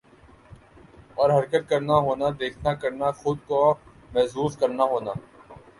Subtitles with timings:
[1.15, 3.61] اور حرکت کرنا ہونا دیکھنا کرنا خود کو
[4.13, 5.11] محظوظ کرنا ہونا